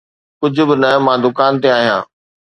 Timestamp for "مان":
1.05-1.17